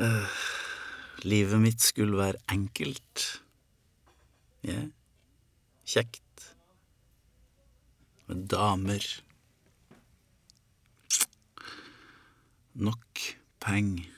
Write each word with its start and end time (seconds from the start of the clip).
Eh, 0.00 0.28
livet 1.28 1.60
mitt 1.60 1.82
skulle 1.84 2.16
være 2.16 2.40
enkelt. 2.48 3.24
Ja, 4.64 4.78
kjekt. 5.84 6.46
Med 8.26 8.46
damer. 8.48 9.04
Nok 12.72 13.20
penger. 13.60 14.08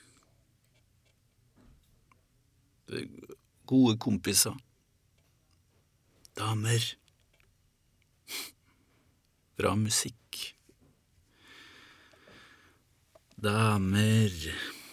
Gode 3.67 3.97
kompiser. 3.99 4.55
Damer. 6.39 6.87
Bra 9.59 9.75
musikk. 9.75 10.55
Damer 13.43 14.84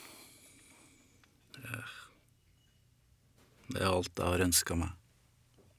Det 3.71 3.81
er 3.81 3.91
alt 3.91 4.11
jeg 4.17 4.27
har 4.27 4.43
ønska 4.43 4.75
meg, 4.79 4.91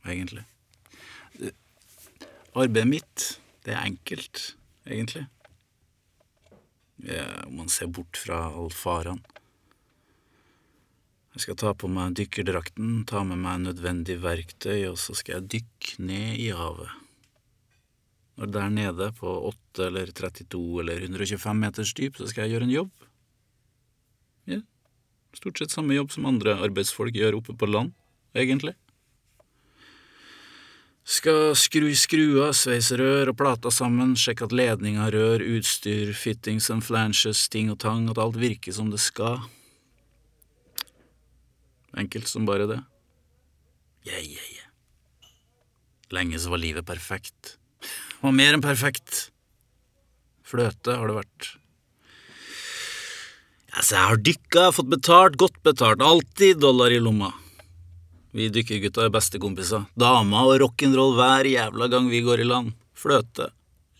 egentlig. 0.06 0.44
Arbeidet 2.52 2.88
mitt, 2.88 3.26
det 3.64 3.74
er 3.74 3.84
enkelt, 3.84 4.56
egentlig. 4.86 5.26
Om 7.46 7.54
man 7.62 7.70
ser 7.72 7.90
bort 7.92 8.18
fra 8.20 8.46
alle 8.50 8.72
farene. 8.76 9.22
Jeg 11.32 11.46
skal 11.46 11.56
ta 11.56 11.70
på 11.72 11.88
meg 11.88 12.12
dykkerdrakten, 12.18 13.06
ta 13.08 13.22
med 13.24 13.40
meg 13.40 13.62
nødvendig 13.62 14.18
verktøy, 14.20 14.82
og 14.90 14.98
så 15.00 15.16
skal 15.16 15.38
jeg 15.38 15.48
dykke 15.54 16.04
ned 16.04 16.36
i 16.36 16.50
havet. 16.52 16.92
Når 18.36 18.50
der 18.52 18.68
nede, 18.72 19.08
på 19.16 19.32
8 19.48 19.86
eller 19.86 20.12
32 20.12 20.60
eller 20.82 21.06
125 21.08 21.56
meters 21.56 21.94
dyp, 21.96 22.20
så 22.20 22.28
skal 22.28 22.44
jeg 22.44 22.56
gjøre 22.56 22.68
en 22.68 22.74
jobb. 22.76 23.08
Ja, 24.50 24.60
stort 25.36 25.58
sett 25.58 25.74
samme 25.74 25.96
jobb 25.96 26.12
som 26.12 26.28
andre 26.28 26.56
arbeidsfolk 26.64 27.16
gjør 27.16 27.40
oppe 27.40 27.56
på 27.58 27.68
land, 27.70 27.92
egentlig. 28.34 28.74
Skal 31.02 31.56
skru 31.58 31.88
i 31.90 31.96
skruer, 31.98 32.52
sveise 32.54 32.94
rør 33.00 33.32
og 33.32 33.38
plater 33.40 33.74
sammen, 33.74 34.14
sjekke 34.18 34.46
at 34.46 34.54
ledninger, 34.54 35.10
rør, 35.10 35.42
utstyr, 35.56 36.12
fittings 36.14 36.70
and 36.70 36.84
flanges, 36.86 37.48
ting 37.50 37.72
og 37.72 37.80
tang, 37.82 38.06
at 38.12 38.20
alt 38.22 38.38
virker 38.38 38.74
som 38.76 38.92
det 38.92 39.02
skal. 39.02 39.42
Enkelt 41.98 42.30
som 42.30 42.46
bare 42.46 42.68
det. 42.70 42.78
Yeah, 44.06 44.22
yeah, 44.22 44.46
yeah. 44.54 44.70
Lenge 46.14 46.38
så 46.38 46.52
var 46.52 46.62
livet 46.62 46.86
perfekt. 46.86 47.56
Og 48.22 48.34
mer 48.36 48.54
enn 48.54 48.62
perfekt. 48.64 49.32
Fløte 50.46 50.94
har 50.98 51.10
det 51.10 51.18
vært. 51.18 51.50
Altså, 53.72 53.94
jeg 53.96 54.08
har 54.10 54.20
dykka, 54.20 54.66
fått 54.76 54.90
betalt, 54.92 55.38
godt 55.40 55.56
betalt, 55.64 56.02
alltid 56.04 56.60
dollar 56.60 56.92
i 56.92 57.00
lomma. 57.00 57.30
Vi 58.36 58.50
dykkergutta 58.52 59.06
er 59.06 59.12
bestekompiser. 59.12 59.86
Dama 59.96 60.44
og 60.48 60.58
rock'n'roll 60.60 61.16
hver 61.16 61.48
jævla 61.48 61.88
gang 61.92 62.08
vi 62.12 62.20
går 62.24 62.44
i 62.44 62.48
land. 62.48 62.72
Fløte. 62.96 63.50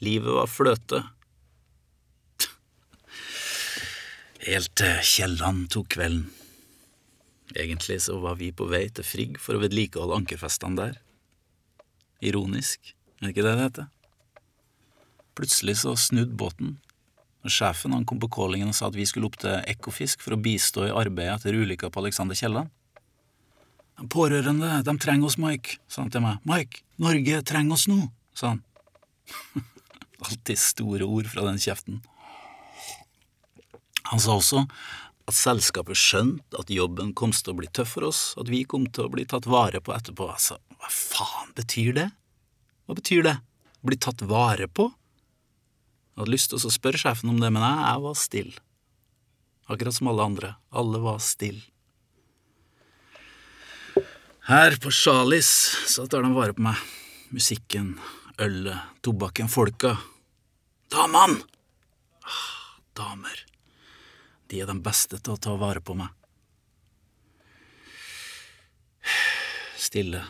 Livet 0.05 0.37
var 0.37 0.49
fløte. 0.49 1.03
Helt 4.49 4.73
til 4.77 5.01
Kielland 5.09 5.67
tok 5.73 5.89
kvelden. 5.97 6.29
Egentlig 7.53 7.99
så 8.01 8.17
var 8.21 8.39
vi 8.41 8.53
på 8.57 8.65
vei 8.69 8.87
til 8.89 9.05
Frigg 9.05 9.37
for 9.41 9.57
å 9.57 9.61
vedlikeholde 9.61 10.23
ankerfestene 10.23 10.79
der. 10.79 10.95
Ironisk, 12.25 12.95
er 13.21 13.29
det 13.29 13.35
ikke 13.35 13.45
det 13.45 13.53
det 13.57 13.67
heter? 13.67 13.91
Plutselig 15.37 15.79
så 15.83 15.93
snudde 15.97 16.37
båten, 16.37 16.79
sjefen 17.51 17.95
han 17.97 18.05
kom 18.07 18.21
på 18.23 18.31
callingen 18.31 18.71
og 18.71 18.77
sa 18.77 18.87
at 18.87 18.97
vi 18.99 19.07
skulle 19.09 19.27
opp 19.27 19.41
til 19.43 19.57
Ekofisk 19.73 20.23
for 20.23 20.37
å 20.37 20.41
bistå 20.43 20.87
i 20.87 20.95
arbeidet 20.95 21.41
etter 21.41 21.59
ulykka 21.59 21.91
på 21.91 22.03
Alexander 22.05 22.39
Kielland. 22.39 22.71
De 23.99 24.07
pårørende, 24.11 24.79
de 24.87 24.95
trenger 25.03 25.29
oss, 25.29 25.39
Mike, 25.39 25.79
sa 25.91 26.05
han 26.05 26.13
til 26.15 26.23
meg. 26.25 26.39
Mike, 26.49 26.85
Norge 27.03 27.43
trenger 27.49 27.77
oss 27.77 27.89
nå, 27.91 27.99
sa 28.35 28.55
han. 28.55 28.63
Alltid 30.27 30.59
store 30.59 31.07
ord 31.07 31.29
fra 31.31 31.49
den 31.49 31.59
kjeften. 31.63 32.01
Han 34.13 34.23
sa 34.23 34.37
også 34.39 34.65
at 35.31 35.37
selskapet 35.39 35.99
skjønte 35.99 36.59
at 36.59 36.71
jobben 36.73 37.13
kom 37.17 37.33
til 37.35 37.55
å 37.55 37.59
bli 37.59 37.69
tøff 37.71 37.95
for 37.97 38.09
oss, 38.09 38.23
at 38.41 38.51
vi 38.51 38.65
kom 38.69 38.89
til 38.91 39.07
å 39.07 39.13
bli 39.13 39.27
tatt 39.29 39.47
vare 39.51 39.81
på 39.83 39.95
etterpå. 39.95 40.27
Altså, 40.35 40.59
hva 40.79 40.91
faen 40.93 41.53
betyr 41.57 41.95
det? 41.99 42.09
Hva 42.87 42.99
betyr 42.99 43.27
det? 43.29 43.37
Bli 43.87 43.99
tatt 44.03 44.23
vare 44.27 44.69
på? 44.69 44.91
Jeg 46.13 46.21
hadde 46.21 46.35
lyst 46.35 46.51
til 46.53 46.61
å 46.61 46.73
spørre 46.73 47.01
sjefen 47.01 47.31
om 47.33 47.39
det, 47.41 47.49
men 47.49 47.65
jeg, 47.65 47.85
jeg 47.89 48.01
var 48.05 48.17
stille. 48.21 48.65
Akkurat 49.73 49.97
som 49.97 50.11
alle 50.13 50.27
andre. 50.29 50.51
Alle 50.77 51.01
var 51.01 51.23
stille. 51.25 51.63
Her 54.45 54.77
på 54.83 54.91
Sjalis 54.93 55.49
så 55.89 56.05
tar 56.11 56.27
de 56.27 56.33
vare 56.35 56.53
på 56.53 56.65
meg. 56.67 56.77
Musikken, 57.33 57.95
ølet, 58.43 58.91
tobakken, 59.01 59.49
folka. 59.49 59.95
Damene! 60.93 61.41
Ah, 62.27 62.77
damer. 62.99 63.45
De 64.51 64.61
er 64.61 64.69
de 64.69 64.77
beste 64.85 65.17
til 65.17 65.33
å 65.33 65.41
ta 65.41 65.57
vare 65.57 65.81
på 65.81 65.97
meg. 65.97 66.13
Stille. 69.81 70.21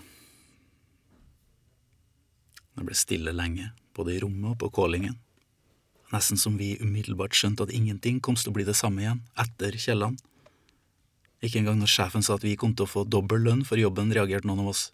Det 2.72 2.87
ble 2.87 2.94
stille 2.97 3.34
lenge, 3.34 3.72
både 3.97 4.14
i 4.14 4.22
rommet 4.22 4.54
og 4.54 4.60
på 4.62 4.70
callingen. 4.78 5.19
Nesten 6.12 6.37
som 6.41 6.59
vi 6.61 6.75
umiddelbart 6.81 7.37
skjønte 7.37 7.65
at 7.65 7.73
ingenting 7.73 8.21
kom 8.21 8.37
til 8.37 8.53
å 8.53 8.56
bli 8.56 8.67
det 8.69 8.77
samme 8.77 9.00
igjen 9.05 9.23
etter 9.41 9.78
Kielland. 9.81 10.21
Ikke 11.43 11.59
engang 11.59 11.81
når 11.81 11.91
sjefen 11.91 12.23
sa 12.23 12.37
at 12.37 12.45
vi 12.45 12.55
kom 12.59 12.75
til 12.77 12.87
å 12.87 12.91
få 12.91 13.06
dobbel 13.09 13.43
lønn 13.47 13.65
for 13.67 13.81
jobben, 13.81 14.12
reagerte 14.15 14.47
noen 14.47 14.62
av 14.62 14.75
oss. 14.75 14.91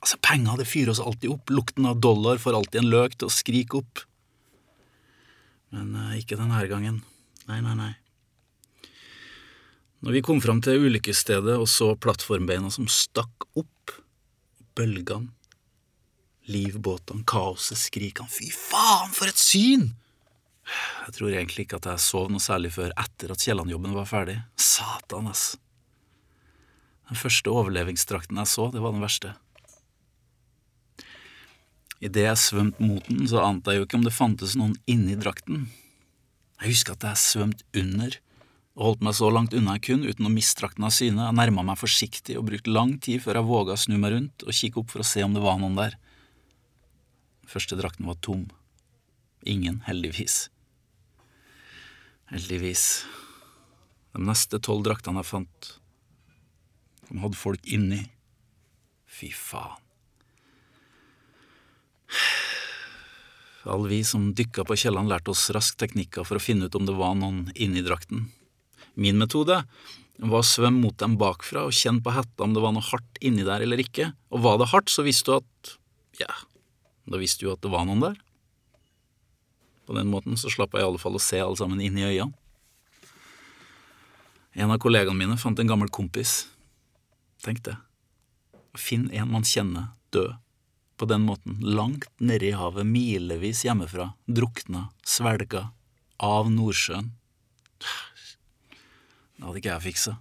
Altså, 0.00 0.20
penger, 0.24 0.60
det 0.60 0.68
fyrer 0.68 0.92
oss 0.92 1.02
alltid 1.02 1.32
opp, 1.32 1.50
lukten 1.52 1.88
av 1.88 1.98
dollar 2.00 2.38
får 2.40 2.56
alltid 2.56 2.84
en 2.84 2.92
løk 2.92 3.16
til 3.18 3.28
å 3.28 3.34
skrike 3.34 3.80
opp. 3.80 4.04
Men 5.74 5.96
uh, 5.96 6.14
ikke 6.18 6.38
denne 6.38 6.60
gangen. 6.70 7.02
Nei, 7.50 7.58
nei, 7.64 7.74
nei. 7.78 7.92
Når 10.00 10.16
vi 10.16 10.22
kom 10.24 10.38
fram 10.40 10.62
til 10.64 10.86
ulykkesstedet 10.86 11.58
og 11.60 11.68
så 11.68 11.92
plattformbeina 12.00 12.70
som 12.72 12.86
stakk 12.88 13.48
opp, 13.60 13.96
bølgene, 14.78 15.34
livbåtene, 16.50 17.26
kaoset, 17.28 17.78
skrikene, 17.78 18.30
fy 18.32 18.48
faen, 18.54 19.12
for 19.12 19.28
et 19.28 19.40
syn! 19.40 19.90
Jeg 21.06 21.16
tror 21.16 21.32
egentlig 21.32 21.66
ikke 21.66 21.80
at 21.80 21.88
jeg 21.90 22.04
sov 22.04 22.28
noe 22.30 22.42
særlig 22.42 22.72
før 22.76 22.94
etter 22.98 23.32
at 23.34 23.42
Kielland-jobben 23.42 23.96
var 23.96 24.08
ferdig. 24.08 24.38
Satan, 24.60 25.30
ass. 25.30 25.54
Den 27.10 27.18
første 27.18 27.50
overlevingsdrakten 27.50 28.38
jeg 28.38 28.50
så, 28.50 28.68
det 28.70 28.82
var 28.84 28.94
den 28.94 29.02
verste. 29.02 29.34
Idet 32.00 32.24
jeg 32.28 32.40
svømte 32.40 32.86
mot 32.86 33.08
den, 33.10 33.26
så 33.28 33.42
ante 33.44 33.74
jeg 33.74 33.82
jo 33.82 33.86
ikke 33.88 33.98
om 33.98 34.06
det 34.06 34.14
fantes 34.16 34.54
noen 34.56 34.76
inni 34.88 35.18
drakten. 35.20 35.66
Jeg 36.60 36.76
husker 36.76 36.94
at 36.94 37.08
jeg 37.10 37.24
svømte 37.24 37.66
under 37.76 38.20
og 38.78 38.84
holdt 38.86 39.02
meg 39.04 39.16
så 39.18 39.28
langt 39.34 39.54
unna 39.56 39.74
jeg 39.76 39.84
kunne 39.90 40.12
uten 40.12 40.28
å 40.28 40.32
miste 40.32 40.62
drakten 40.62 40.86
av 40.86 40.94
syne. 40.94 41.26
Jeg 41.26 41.36
nærma 41.36 41.64
meg 41.66 41.80
forsiktig 41.80 42.38
og 42.38 42.46
brukte 42.48 42.72
lang 42.72 42.94
tid 43.02 43.20
før 43.24 43.40
jeg 43.40 43.48
våga 43.50 43.74
å 43.74 43.82
snu 43.82 43.98
meg 44.00 44.14
rundt 44.14 44.46
og 44.46 44.56
kikke 44.56 44.80
opp 44.80 44.94
for 44.94 45.02
å 45.02 45.08
se 45.10 45.24
om 45.26 45.34
det 45.36 45.42
var 45.44 45.58
noen 45.60 45.76
der. 45.76 45.98
Den 47.42 47.52
første 47.52 47.76
drakten 47.76 48.08
var 48.08 48.16
tom. 48.24 48.46
Ingen, 49.44 49.82
heldigvis. 49.88 50.46
Heldigvis. 52.30 53.04
De 54.14 54.22
neste 54.22 54.60
tolv 54.62 54.84
draktene 54.86 55.22
jeg 55.22 55.30
fant, 55.30 55.70
de 57.10 57.18
hadde 57.18 57.38
folk 57.38 57.64
inni. 57.66 58.04
Fy 59.10 59.32
faen. 59.34 59.78
Alle 63.70 63.90
vi 63.90 63.98
som 64.06 64.30
dykka 64.34 64.64
på 64.66 64.78
kjellene, 64.78 65.10
lærte 65.10 65.34
oss 65.34 65.50
raskt 65.54 65.78
teknikker 65.82 66.24
for 66.26 66.38
å 66.38 66.42
finne 66.42 66.70
ut 66.70 66.78
om 66.78 66.86
det 66.86 66.94
var 66.96 67.18
noen 67.18 67.50
inni 67.54 67.82
drakten. 67.84 68.30
Min 68.94 69.20
metode 69.20 69.60
var 70.20 70.40
å 70.40 70.46
svømme 70.46 70.86
mot 70.86 70.96
dem 71.02 71.18
bakfra 71.20 71.66
og 71.68 71.76
kjenne 71.76 72.02
på 72.04 72.14
hetta 72.14 72.46
om 72.46 72.54
det 72.56 72.62
var 72.64 72.72
noe 72.76 72.86
hardt 72.86 73.20
inni 73.24 73.44
der 73.46 73.62
eller 73.66 73.82
ikke, 73.82 74.12
og 74.32 74.46
var 74.46 74.58
det 74.62 74.70
hardt, 74.72 74.90
så 74.92 75.04
visste 75.06 75.30
du 75.30 75.38
at 75.42 75.76
ja, 76.22 76.32
da 77.10 77.20
visste 77.20 77.44
du 77.44 77.52
at 77.52 77.62
det 77.64 77.72
var 77.72 77.86
noen 77.88 78.02
der. 78.06 78.18
På 79.90 79.96
den 79.96 80.06
måten 80.06 80.36
så 80.38 80.46
slapp 80.46 80.76
jeg 80.76 80.84
i 80.84 80.86
alle 80.86 81.00
fall 81.02 81.16
å 81.18 81.20
se 81.22 81.40
alle 81.42 81.58
sammen 81.58 81.80
inn 81.82 81.96
i 81.98 82.04
øynene. 82.06 82.30
En 84.54 84.70
av 84.70 84.78
kollegaene 84.78 85.18
mine 85.18 85.34
fant 85.34 85.58
en 85.58 85.66
gammel 85.66 85.90
kompis. 85.90 86.44
Tenk 87.42 87.64
det. 87.66 87.74
Finn 88.78 89.08
en 89.10 89.32
man 89.32 89.42
kjenner, 89.42 89.88
død. 90.14 90.36
På 90.94 91.08
den 91.10 91.24
måten, 91.26 91.58
langt 91.58 92.06
nedi 92.22 92.52
havet, 92.54 92.86
milevis 92.86 93.64
hjemmefra, 93.66 94.12
drukna, 94.30 94.84
svelga, 95.02 95.72
av 96.22 96.52
Nordsjøen. 96.54 97.10
Det 97.82 99.42
hadde 99.42 99.58
ikke 99.58 99.74
jeg 99.74 99.86
fiksa. 99.88 100.16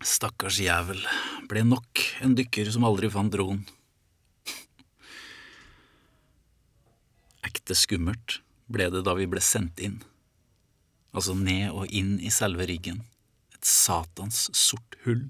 Stakkars 0.00 0.64
jævel, 0.64 1.04
ble 1.52 1.68
nok 1.68 2.06
en 2.24 2.40
dykker 2.40 2.72
som 2.72 2.88
aldri 2.88 3.12
fant 3.12 3.36
roen. 3.36 3.66
Ekte 7.62 7.76
skummelt 7.78 8.40
ble 8.74 8.88
det 8.90 9.04
da 9.06 9.12
vi 9.14 9.28
ble 9.30 9.38
sendt 9.38 9.78
inn. 9.78 10.00
altså 11.14 11.36
ned 11.38 11.70
og 11.70 11.92
inn 11.94 12.16
i 12.18 12.30
selve 12.32 12.66
riggen, 12.66 13.04
et 13.54 13.62
satans 13.68 14.48
sort 14.56 14.96
hull. 15.04 15.28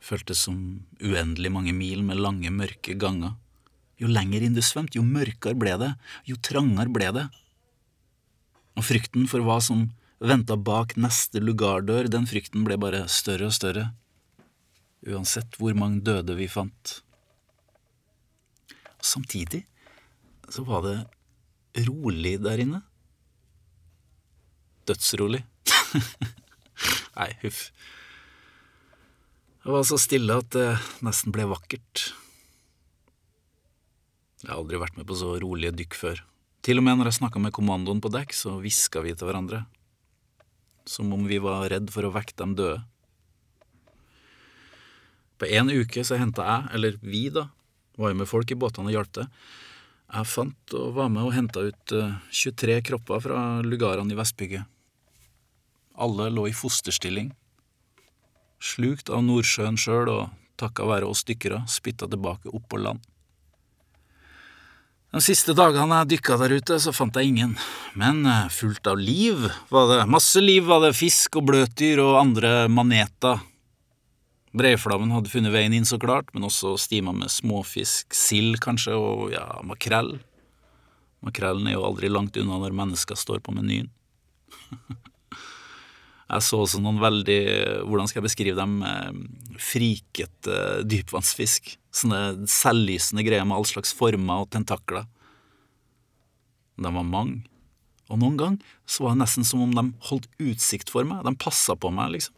Føltes 0.00 0.46
som 0.46 0.86
uendelig 1.02 1.52
mange 1.52 1.74
mil 1.76 2.00
med 2.06 2.16
lange, 2.16 2.48
mørke 2.48 2.96
ganger. 2.96 3.34
Jo 4.00 4.08
lenger 4.08 4.46
inn 4.46 4.56
du 4.56 4.62
svømte, 4.64 4.96
jo 4.96 5.04
mørkere 5.04 5.58
ble 5.58 5.76
det, 5.82 5.92
jo 6.24 6.40
trangere 6.40 6.88
ble 6.88 7.12
det. 7.12 7.28
Og 8.78 8.88
frykten 8.88 9.28
for 9.28 9.44
hva 9.44 9.60
som 9.60 9.90
venta 10.16 10.56
bak 10.56 10.96
neste 10.96 11.44
lugardør, 11.44 12.08
den 12.08 12.24
frykten 12.24 12.64
ble 12.64 12.80
bare 12.80 13.04
større 13.12 13.50
og 13.50 13.58
større, 13.58 13.90
uansett 15.04 15.60
hvor 15.60 15.76
mange 15.76 16.00
døde 16.06 16.38
vi 16.40 16.48
fant. 16.48 17.02
Og 18.96 19.04
samtidig 19.04 19.66
så 20.52 20.64
var 20.66 20.84
det 20.86 21.86
rolig 21.88 22.38
der 22.42 22.62
inne. 22.62 22.82
Dødsrolig. 24.88 25.42
Nei, 27.18 27.30
huff. 27.42 27.68
Det 29.64 29.74
var 29.74 29.84
så 29.84 29.98
stille 30.00 30.38
at 30.40 30.48
det 30.54 30.68
nesten 31.04 31.34
ble 31.34 31.44
vakkert. 31.50 32.08
Jeg 34.38 34.52
har 34.52 34.60
aldri 34.60 34.78
vært 34.80 34.96
med 34.96 35.08
på 35.08 35.16
så 35.18 35.34
rolige 35.42 35.74
dykk 35.76 35.96
før. 35.98 36.22
Til 36.64 36.80
og 36.80 36.86
med 36.86 36.98
når 36.98 37.10
jeg 37.10 37.18
snakka 37.18 37.42
med 37.42 37.54
kommandoen 37.54 38.00
på 38.02 38.10
dekk, 38.12 38.32
så 38.36 38.54
hviska 38.62 39.02
vi 39.04 39.14
til 39.18 39.28
hverandre. 39.28 39.64
Som 40.88 41.12
om 41.12 41.26
vi 41.28 41.40
var 41.42 41.68
redd 41.72 41.90
for 41.92 42.06
å 42.06 42.12
vekke 42.14 42.36
dem 42.38 42.54
døde. 42.58 42.80
På 45.38 45.46
en 45.46 45.70
uke 45.70 46.02
så 46.06 46.18
henta 46.18 46.46
jeg, 46.46 46.70
eller 46.74 46.96
vi 47.02 47.28
da, 47.34 47.48
var 47.98 48.14
jo 48.14 48.20
med 48.22 48.30
folk 48.30 48.50
i 48.50 48.58
båtene 48.58 48.90
og 48.90 48.96
hjalp 48.96 49.12
til. 49.18 49.28
Jeg 50.08 50.24
fant 50.24 50.74
og 50.78 50.94
var 50.96 51.10
med 51.12 51.26
og 51.26 51.34
henta 51.36 51.66
ut 51.68 51.92
23 52.32 52.78
kropper 52.86 53.20
fra 53.26 53.42
lugarene 53.60 54.14
i 54.14 54.16
Vestbygget. 54.16 54.64
Alle 56.00 56.30
lå 56.32 56.46
i 56.48 56.54
fosterstilling, 56.56 57.32
slukt 58.62 59.10
av 59.12 59.24
Nordsjøen 59.26 59.76
sjøl 59.76 60.08
og 60.12 60.22
takka 60.58 60.86
være 60.88 61.08
oss 61.10 61.24
dykkere 61.28 61.64
spytta 61.70 62.08
tilbake 62.10 62.48
opp 62.54 62.64
på 62.70 62.80
land. 62.80 63.02
De 65.08 65.20
siste 65.24 65.54
dagene 65.56 66.02
jeg 66.02 66.10
dykka 66.12 66.36
der 66.40 66.52
ute, 66.58 66.76
så 66.80 66.92
fant 66.92 67.16
jeg 67.16 67.30
ingen, 67.30 67.54
men 67.96 68.26
fullt 68.52 68.90
av 68.90 69.00
liv 69.00 69.46
var 69.72 69.88
det. 69.88 70.02
Masse 70.08 70.40
liv 70.42 70.66
var 70.68 70.82
det, 70.84 70.96
fisk 70.96 71.40
og 71.40 71.46
bløtdyr 71.48 72.02
og 72.04 72.18
andre 72.20 72.52
maneter. 72.68 73.40
Breiflammen 74.56 75.12
hadde 75.12 75.30
funnet 75.32 75.52
veien 75.52 75.74
inn, 75.76 75.88
så 75.88 75.98
klart, 76.00 76.30
men 76.32 76.46
også 76.48 76.76
stima 76.80 77.12
med 77.12 77.32
småfisk, 77.32 78.14
sild 78.16 78.60
kanskje, 78.64 78.96
og 78.96 79.28
ja, 79.34 79.44
makrell. 79.66 80.16
Makrellen 81.24 81.68
er 81.68 81.76
jo 81.76 81.84
aldri 81.88 82.10
langt 82.12 82.38
unna 82.40 82.60
når 82.62 82.76
mennesker 82.78 83.18
står 83.18 83.42
på 83.44 83.54
menyen. 83.56 83.90
Jeg 86.28 86.44
så 86.44 86.58
også 86.60 86.80
noen 86.84 86.98
veldig, 87.00 87.42
hvordan 87.88 88.08
skal 88.10 88.18
jeg 88.20 88.26
beskrive 88.26 88.56
dem, 88.58 88.82
frikete 89.64 90.56
dypvannsfisk. 90.84 91.70
Sånne 91.88 92.44
selvlysende 92.52 93.24
greier 93.24 93.46
med 93.48 93.56
all 93.56 93.64
slags 93.64 93.94
former 93.96 94.44
og 94.44 94.50
tentakler. 94.52 95.06
De 96.76 96.92
var 96.92 97.06
mange, 97.08 97.40
og 98.12 98.20
noen 98.20 98.36
gang 98.36 98.58
så 98.84 99.06
var 99.06 99.16
det 99.16 99.22
nesten 99.22 99.48
som 99.48 99.64
om 99.64 99.72
de 99.72 99.86
holdt 100.10 100.28
utsikt 100.36 100.92
for 100.92 101.08
meg, 101.08 101.24
de 101.24 101.32
passa 101.40 101.72
på 101.80 101.88
meg, 101.96 102.12
liksom. 102.18 102.36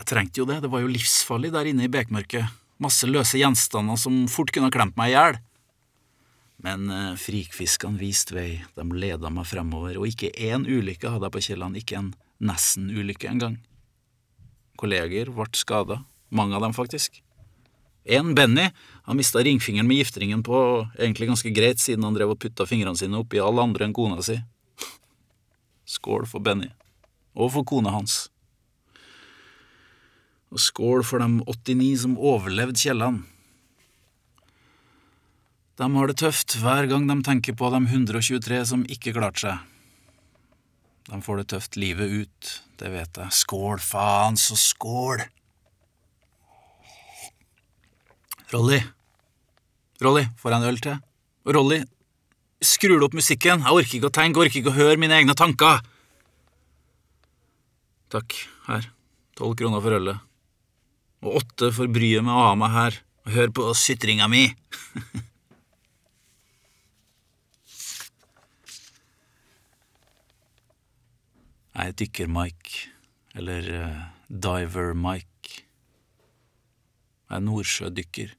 Jeg 0.00 0.08
trengte 0.10 0.40
jo 0.42 0.46
det, 0.48 0.60
det 0.64 0.70
var 0.72 0.82
jo 0.82 0.90
livsfarlig 0.90 1.52
der 1.54 1.70
inne 1.70 1.86
i 1.86 1.92
bekmørket, 1.92 2.50
masse 2.82 3.06
løse 3.06 3.38
gjenstander 3.38 3.98
som 4.00 4.24
fort 4.30 4.50
kunne 4.52 4.70
ha 4.70 4.74
klemt 4.74 4.96
meg 4.98 5.12
i 5.12 5.14
hjel. 5.14 5.38
Men 6.64 6.88
eh, 6.90 7.12
frikfiskene 7.20 8.00
viste 8.00 8.34
vei, 8.36 8.48
de 8.74 8.84
leda 8.96 9.30
meg 9.32 9.46
fremover, 9.48 9.98
og 10.00 10.08
ikke 10.08 10.32
én 10.32 10.64
ulykke 10.64 11.12
hadde 11.12 11.28
jeg 11.28 11.34
på 11.34 11.44
Kielland, 11.48 11.78
ikke 11.78 12.00
en 12.00 12.10
nesten-ulykke 12.44 13.30
engang. 13.30 13.58
Kolleger 14.80 15.30
ble 15.34 15.46
skada, 15.54 16.00
mange 16.34 16.56
av 16.56 16.64
dem 16.64 16.74
faktisk. 16.76 17.20
En, 18.04 18.34
Benny, 18.36 18.66
han 19.06 19.16
mista 19.16 19.40
ringfingeren 19.44 19.88
med 19.88 20.02
gifteringen 20.02 20.42
på, 20.44 20.58
egentlig 20.98 21.30
ganske 21.30 21.52
greit 21.56 21.80
siden 21.80 22.04
han 22.04 22.16
drev 22.16 22.34
og 22.34 22.40
putta 22.42 22.66
fingrene 22.68 22.98
sine 23.00 23.20
oppi 23.20 23.40
alle 23.40 23.64
andre 23.64 23.86
enn 23.86 23.96
kona 23.96 24.20
si. 24.24 24.36
Skål 25.88 26.26
for 26.28 26.44
Benny, 26.44 26.68
og 27.36 27.54
for 27.54 27.68
kona 27.68 27.94
hans. 27.94 28.26
Og 30.54 30.62
skål 30.62 31.02
for 31.02 31.18
de 31.18 31.42
89 31.50 31.92
som 32.04 32.18
overlevde 32.18 32.78
Kielland. 32.78 33.24
De 35.74 35.86
har 35.96 36.06
det 36.06 36.20
tøft 36.22 36.54
hver 36.62 36.86
gang 36.86 37.08
de 37.10 37.16
tenker 37.26 37.56
på 37.58 37.70
de 37.74 37.80
123 37.82 38.60
som 38.70 38.84
ikke 38.86 39.16
klarte 39.16 39.42
seg. 39.42 39.70
De 41.10 41.18
får 41.20 41.40
det 41.40 41.48
tøft 41.50 41.76
livet 41.76 42.12
ut, 42.22 42.50
det 42.78 42.92
vet 42.94 43.18
jeg. 43.18 43.34
Skål, 43.34 43.82
faen 43.82 44.38
så 44.40 44.54
skål! 44.56 45.24
Rolly, 48.54 48.78
Rolly, 50.04 50.22
får 50.38 50.52
jeg 50.52 50.60
en 50.60 50.68
øl 50.68 50.78
til? 50.84 51.00
Rolly, 51.56 51.80
skrur 52.62 53.00
du 53.02 53.08
opp 53.08 53.16
musikken? 53.18 53.64
Jeg 53.66 53.80
orker 53.80 53.98
ikke 53.98 54.12
å 54.12 54.14
tenke, 54.14 54.44
orker 54.44 54.60
ikke 54.60 54.70
å 54.70 54.78
høre 54.78 55.00
mine 55.02 55.18
egne 55.18 55.34
tanker. 55.34 55.82
Takk, 58.14 58.38
her, 58.68 58.86
tolv 59.34 59.58
kroner 59.58 59.82
for 59.82 59.98
ølet. 59.98 60.22
Og 61.24 61.40
åtte 61.40 61.70
for 61.72 61.88
bryet 61.88 62.24
med 62.24 62.34
å 62.34 62.48
ha 62.50 62.56
meg 62.58 62.74
her 62.74 62.98
og 63.24 63.32
høre 63.32 63.52
på 63.56 63.70
sytringa 63.80 64.28
mi. 64.28 64.44
Jeg 71.74 71.90
er 71.90 71.94
Dykker-Mike, 71.98 72.90
eller 73.34 73.66
uh, 73.74 74.02
Diver-Mike. 74.30 75.64
Jeg 77.24 77.34
er 77.34 77.42
nordsjødykker. 77.42 78.36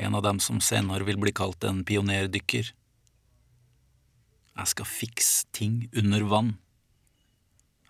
En 0.00 0.16
av 0.16 0.24
dem 0.24 0.40
som 0.40 0.62
senere 0.64 1.04
vil 1.04 1.20
bli 1.20 1.34
kalt 1.36 1.66
en 1.68 1.82
pionerdykker. 1.84 2.70
Jeg 4.56 4.72
skal 4.72 4.88
fikse 4.88 5.50
ting 5.52 5.82
under 5.92 6.24
vann. 6.32 6.54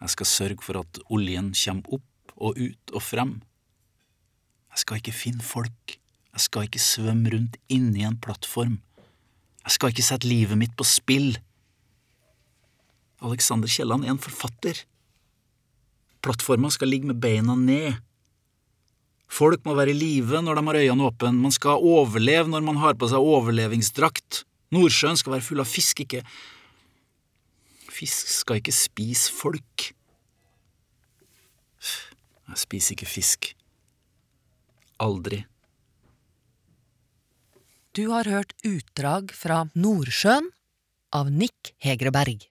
Jeg 0.01 0.17
skal 0.17 0.31
sørge 0.33 0.67
for 0.67 0.83
at 0.83 0.99
oljen 1.07 1.55
kommer 1.55 2.01
opp 2.01 2.10
og 2.41 2.59
ut 2.59 2.95
og 2.95 3.05
frem. 3.05 3.39
Jeg 4.71 4.85
skal 4.85 5.01
ikke 5.01 5.17
finne 5.17 5.45
folk, 5.45 5.97
jeg 6.31 6.45
skal 6.47 6.67
ikke 6.67 6.83
svømme 6.83 7.33
rundt 7.35 7.59
inni 7.73 8.05
en 8.07 8.19
plattform. 8.23 8.79
Jeg 9.67 9.77
skal 9.77 9.93
ikke 9.93 10.07
sette 10.07 10.29
livet 10.31 10.59
mitt 10.59 10.77
på 10.79 10.87
spill. 10.89 11.35
Alexander 13.21 13.69
Kielland 13.69 14.07
er 14.07 14.15
en 14.15 14.23
forfatter. 14.23 14.85
Plattforma 16.25 16.71
skal 16.73 16.89
ligge 16.93 17.11
med 17.11 17.21
beina 17.21 17.57
ned. 17.57 17.99
Folk 19.31 19.63
må 19.67 19.77
være 19.79 19.93
i 19.93 19.99
live 19.99 20.41
når 20.43 20.59
de 20.59 20.65
har 20.67 20.79
øynene 20.81 21.07
åpne, 21.07 21.37
man 21.39 21.55
skal 21.55 21.85
overleve 21.87 22.51
når 22.51 22.65
man 22.67 22.81
har 22.83 22.97
på 22.99 23.09
seg 23.11 23.23
overlevingsdrakt. 23.23 24.45
Nordsjøen 24.75 25.19
skal 25.19 25.37
være 25.37 25.47
full 25.47 25.63
av 25.63 25.71
fisk, 25.71 26.03
ikke 26.07 26.25
Fisk 27.91 28.29
skal 28.33 28.61
ikke 28.61 28.73
spise 28.73 29.33
folk. 29.35 29.91
Jeg 32.51 32.63
spiser 32.65 32.97
ikke 32.97 33.09
fisk. 33.09 33.51
Aldri. 35.01 35.45
Du 37.95 38.09
har 38.13 38.29
hørt 38.31 38.55
utdrag 38.67 39.33
fra 39.35 39.65
Nordsjøen 39.75 40.51
av 41.15 41.31
Nick 41.31 41.73
Hegreberg. 41.83 42.47